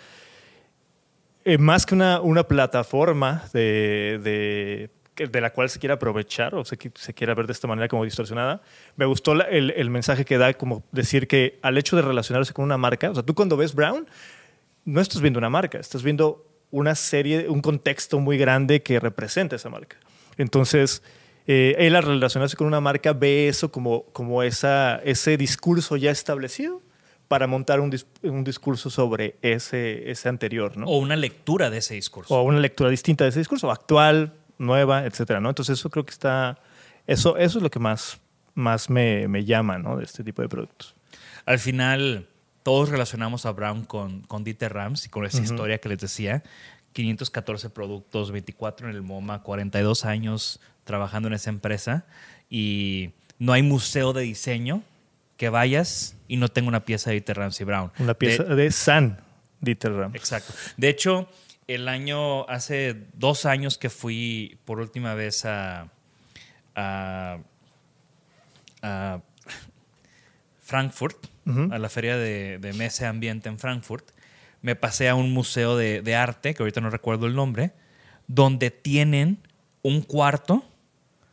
eh, 1.44 1.58
más 1.58 1.86
que 1.86 1.94
una, 1.94 2.20
una 2.20 2.44
plataforma 2.44 3.44
de, 3.52 4.88
de, 5.16 5.26
de 5.26 5.40
la 5.40 5.52
cual 5.52 5.68
se 5.70 5.78
quiera 5.78 5.94
aprovechar 5.94 6.54
o 6.54 6.64
se, 6.64 6.78
se 6.94 7.14
quiera 7.14 7.34
ver 7.34 7.46
de 7.46 7.52
esta 7.52 7.66
manera 7.66 7.88
como 7.88 8.04
distorsionada, 8.04 8.62
me 8.96 9.04
gustó 9.04 9.32
el, 9.32 9.70
el 9.70 9.90
mensaje 9.90 10.24
que 10.24 10.38
da 10.38 10.54
como 10.54 10.84
decir 10.92 11.26
que 11.28 11.58
al 11.62 11.78
hecho 11.78 11.96
de 11.96 12.02
relacionarse 12.02 12.52
con 12.52 12.64
una 12.64 12.78
marca, 12.78 13.10
o 13.10 13.14
sea, 13.14 13.22
tú 13.22 13.34
cuando 13.34 13.56
ves 13.56 13.74
Brown, 13.74 14.06
no 14.84 15.00
estás 15.00 15.20
viendo 15.20 15.38
una 15.38 15.50
marca, 15.50 15.78
estás 15.78 16.02
viendo 16.02 16.46
una 16.70 16.94
serie, 16.94 17.48
un 17.48 17.60
contexto 17.60 18.18
muy 18.18 18.38
grande 18.38 18.82
que 18.82 18.98
representa 18.98 19.56
esa 19.56 19.68
marca. 19.68 19.96
Entonces, 20.38 21.02
eh, 21.46 21.74
él 21.78 21.94
al 21.96 22.04
relacionarse 22.04 22.56
con 22.56 22.66
una 22.66 22.80
marca 22.80 23.12
ve 23.12 23.48
eso 23.48 23.70
como, 23.70 24.04
como 24.12 24.42
esa, 24.42 24.96
ese 25.04 25.36
discurso 25.36 25.96
ya 25.96 26.10
establecido 26.10 26.80
para 27.32 27.46
montar 27.46 27.80
un, 27.80 27.90
dis- 27.90 28.04
un 28.24 28.44
discurso 28.44 28.90
sobre 28.90 29.36
ese, 29.40 30.10
ese 30.10 30.28
anterior, 30.28 30.76
¿no? 30.76 30.84
O 30.84 30.98
una 30.98 31.16
lectura 31.16 31.70
de 31.70 31.78
ese 31.78 31.94
discurso. 31.94 32.34
o 32.34 32.42
una 32.42 32.58
lectura 32.60 32.90
distinta 32.90 33.24
de 33.24 33.30
ese 33.30 33.38
discurso, 33.38 33.70
actual, 33.70 34.34
nueva, 34.58 35.06
etcétera, 35.06 35.40
¿no? 35.40 35.48
Entonces 35.48 35.78
eso 35.78 35.88
creo 35.88 36.04
que 36.04 36.10
está, 36.10 36.58
eso, 37.06 37.38
eso 37.38 37.58
es 37.58 37.62
lo 37.62 37.70
que 37.70 37.78
más, 37.78 38.20
más 38.54 38.90
me, 38.90 39.28
me 39.28 39.46
llama, 39.46 39.78
¿no? 39.78 39.96
De 39.96 40.04
este 40.04 40.22
tipo 40.22 40.42
de 40.42 40.50
productos. 40.50 40.94
Al 41.46 41.58
final, 41.58 42.26
todos 42.62 42.90
relacionamos 42.90 43.46
a 43.46 43.52
Brown 43.52 43.84
con, 43.86 44.20
con 44.24 44.44
Dieter 44.44 44.74
Rams 44.74 45.06
y 45.06 45.08
con 45.08 45.24
esa 45.24 45.40
historia 45.40 45.78
que 45.78 45.88
les 45.88 46.00
decía. 46.00 46.42
514 46.92 47.70
productos, 47.70 48.30
24 48.30 48.90
en 48.90 48.94
el 48.94 49.00
MoMA, 49.00 49.42
42 49.42 50.04
años 50.04 50.60
trabajando 50.84 51.28
en 51.28 51.34
esa 51.34 51.48
empresa 51.48 52.04
y 52.50 53.12
no 53.38 53.54
hay 53.54 53.62
museo 53.62 54.12
de 54.12 54.20
diseño 54.24 54.82
que 55.42 55.48
vayas 55.48 56.14
y 56.28 56.36
no 56.36 56.46
tenga 56.50 56.68
una 56.68 56.84
pieza 56.84 57.10
de 57.10 57.14
Dieter 57.14 57.36
Ramsey 57.36 57.66
Brown. 57.66 57.90
Una 57.98 58.14
pieza 58.14 58.44
De- 58.44 58.54
de, 58.54 58.70
San 58.70 59.18
Dieter 59.60 59.92
Rams. 59.92 60.14
Exacto. 60.14 60.52
De 60.76 60.88
hecho, 60.88 61.28
el 61.66 61.88
año, 61.88 62.48
hace 62.48 63.06
dos 63.14 63.44
años 63.44 63.76
que 63.76 63.90
fui 63.90 64.56
por 64.64 64.78
última 64.78 65.14
vez 65.14 65.44
a, 65.44 65.88
a, 66.76 67.38
a 68.82 69.20
Frankfurt, 70.60 71.26
a 71.72 71.78
la 71.80 71.88
feria 71.88 72.16
de, 72.16 72.58
de 72.58 72.72
Mese 72.74 73.04
Ambiente 73.04 73.48
en 73.48 73.58
Frankfurt, 73.58 74.10
me 74.60 74.76
pasé 74.76 75.08
a 75.08 75.16
un 75.16 75.32
museo 75.32 75.76
de, 75.76 76.02
de 76.02 76.14
arte, 76.14 76.54
que 76.54 76.62
ahorita 76.62 76.80
no 76.80 76.88
recuerdo 76.88 77.26
el 77.26 77.34
nombre, 77.34 77.72
donde 78.28 78.70
tienen 78.70 79.38
un 79.82 80.02
cuarto 80.02 80.64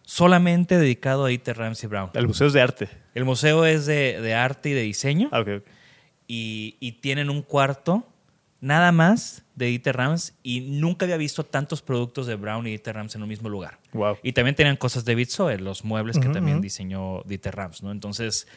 solamente 0.01 0.79
dedicado 0.79 1.25
a 1.25 1.27
Dieter 1.27 1.59
Ramsey 1.59 1.87
Brown. 1.87 2.09
El 2.15 2.27
museo 2.27 2.47
es 2.47 2.53
de 2.53 2.61
arte. 2.63 2.89
El 3.15 3.25
museo 3.25 3.65
es 3.65 3.85
de, 3.85 4.21
de 4.21 4.33
arte 4.33 4.69
y 4.69 4.73
de 4.73 4.81
diseño 4.81 5.29
Ah, 5.31 5.39
ok, 5.41 5.47
ok. 5.57 5.63
y, 6.27 6.75
y 6.79 6.93
tienen 6.93 7.29
un 7.29 7.41
cuarto 7.41 8.05
nada 8.61 8.91
más 8.91 9.43
de 9.55 9.67
Dieter 9.67 9.95
Rams 9.95 10.33
y 10.43 10.61
nunca 10.61 11.05
había 11.05 11.15
visto 11.17 11.45
tantos 11.45 11.81
productos 11.81 12.27
de 12.27 12.35
Brown 12.35 12.65
y 12.67 12.71
Dieter 12.71 12.95
Rams 12.95 13.15
en 13.15 13.23
un 13.23 13.29
mismo 13.29 13.47
lugar. 13.49 13.79
Wow. 13.93 14.17
Y 14.21 14.33
también 14.33 14.55
tenían 14.55 14.75
cosas 14.77 15.05
de 15.05 15.15
Bitsoe, 15.15 15.57
los 15.59 15.83
muebles 15.85 16.17
que 16.19 16.27
también 16.29 16.59
diseñó 16.61 17.23
Dieter 17.23 17.55
Rams, 17.55 17.81
¿no? 17.83 17.91
Entonces, 17.91 18.47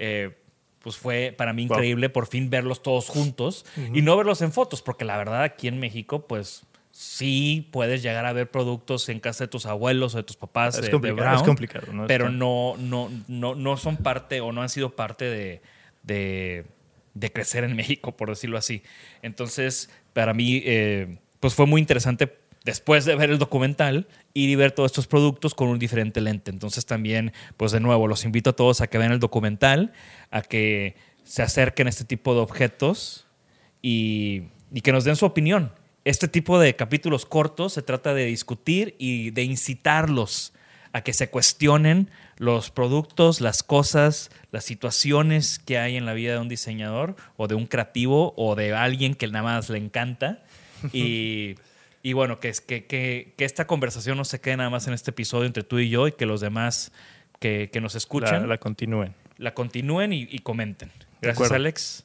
eh, 0.00 0.36
pues 0.80 0.96
fue 0.96 1.32
para 1.36 1.52
mí 1.52 1.66
Wow. 1.66 1.76
increíble 1.76 2.08
por 2.10 2.26
fin 2.26 2.50
verlos 2.50 2.82
todos 2.82 3.08
juntos 3.08 3.64
y 3.94 4.02
no 4.02 4.16
verlos 4.16 4.42
en 4.42 4.50
fotos, 4.52 4.82
porque 4.82 5.04
la 5.04 5.16
verdad 5.16 5.42
aquí 5.44 5.68
en 5.68 5.78
México, 5.78 6.26
pues 6.26 6.64
sí 6.92 7.68
puedes 7.72 8.02
llegar 8.02 8.26
a 8.26 8.32
ver 8.32 8.50
productos 8.50 9.08
en 9.08 9.18
casa 9.18 9.44
de 9.44 9.48
tus 9.48 9.66
abuelos 9.66 10.14
o 10.14 10.18
de 10.18 10.22
tus 10.22 10.36
papás 10.36 10.74
Es 10.76 10.82
de, 10.82 10.86
de 10.86 10.92
complicado, 10.92 11.22
Brown, 11.22 11.36
es 11.36 11.42
complicado, 11.42 11.92
¿no? 11.92 12.06
pero 12.06 12.30
no, 12.30 12.76
no, 12.78 13.10
no, 13.26 13.54
no 13.54 13.76
son 13.78 13.96
parte 13.96 14.40
o 14.40 14.52
no 14.52 14.62
han 14.62 14.68
sido 14.68 14.94
parte 14.94 15.24
de, 15.24 15.62
de, 16.02 16.66
de 17.14 17.32
crecer 17.32 17.64
en 17.64 17.74
México, 17.74 18.16
por 18.16 18.28
decirlo 18.28 18.58
así. 18.58 18.82
Entonces, 19.22 19.90
para 20.12 20.34
mí, 20.34 20.62
eh, 20.64 21.18
pues 21.40 21.54
fue 21.54 21.66
muy 21.66 21.80
interesante 21.80 22.38
después 22.64 23.04
de 23.06 23.16
ver 23.16 23.30
el 23.30 23.38
documental 23.38 24.06
ir 24.34 24.50
y 24.50 24.54
ver 24.54 24.72
todos 24.72 24.90
estos 24.92 25.06
productos 25.06 25.54
con 25.54 25.68
un 25.68 25.78
diferente 25.78 26.20
lente. 26.20 26.50
Entonces 26.50 26.86
también, 26.86 27.32
pues 27.56 27.72
de 27.72 27.80
nuevo, 27.80 28.06
los 28.06 28.24
invito 28.24 28.50
a 28.50 28.52
todos 28.52 28.80
a 28.82 28.86
que 28.86 28.98
vean 28.98 29.12
el 29.12 29.18
documental, 29.18 29.92
a 30.30 30.42
que 30.42 30.94
se 31.24 31.42
acerquen 31.42 31.86
a 31.86 31.90
este 31.90 32.04
tipo 32.04 32.34
de 32.34 32.40
objetos 32.40 33.26
y, 33.80 34.44
y 34.72 34.82
que 34.82 34.92
nos 34.92 35.04
den 35.04 35.16
su 35.16 35.24
opinión. 35.24 35.72
Este 36.04 36.26
tipo 36.28 36.58
de 36.58 36.74
capítulos 36.74 37.26
cortos 37.26 37.74
se 37.74 37.82
trata 37.82 38.12
de 38.14 38.24
discutir 38.26 38.96
y 38.98 39.30
de 39.30 39.44
incitarlos 39.44 40.52
a 40.92 41.02
que 41.02 41.12
se 41.12 41.30
cuestionen 41.30 42.10
los 42.38 42.70
productos, 42.70 43.40
las 43.40 43.62
cosas, 43.62 44.30
las 44.50 44.64
situaciones 44.64 45.58
que 45.58 45.78
hay 45.78 45.96
en 45.96 46.04
la 46.04 46.12
vida 46.12 46.32
de 46.32 46.38
un 46.40 46.48
diseñador 46.48 47.16
o 47.36 47.46
de 47.48 47.54
un 47.54 47.66
creativo 47.66 48.34
o 48.36 48.56
de 48.56 48.74
alguien 48.74 49.14
que 49.14 49.26
nada 49.28 49.44
más 49.44 49.70
le 49.70 49.78
encanta. 49.78 50.42
Y, 50.92 51.54
y 52.02 52.12
bueno, 52.12 52.40
que, 52.40 52.52
que, 52.66 52.86
que, 52.86 53.34
que, 53.36 53.44
esta 53.44 53.68
conversación 53.68 54.16
no 54.16 54.24
se 54.24 54.40
quede 54.40 54.56
nada 54.56 54.68
más 54.68 54.88
en 54.88 54.94
este 54.94 55.12
episodio 55.12 55.46
entre 55.46 55.62
tú 55.62 55.78
y 55.78 55.88
yo 55.88 56.08
y 56.08 56.12
que 56.12 56.26
los 56.26 56.40
demás 56.40 56.90
que, 57.38 57.70
que 57.72 57.80
nos 57.80 57.94
escuchan 57.94 58.42
La, 58.42 58.48
la 58.48 58.58
continúen. 58.58 59.14
la 59.38 59.54
continúen 59.54 60.12
y, 60.12 60.26
y 60.28 60.40
comenten. 60.40 60.90
Gracias. 61.20 61.52
Alex. 61.52 62.04